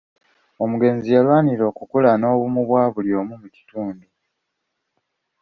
[0.63, 4.07] Omugenzi yalwanirira okukula n'obumu bwa buli omu mu kitundu.